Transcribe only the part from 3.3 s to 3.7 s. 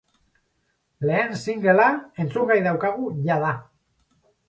jada!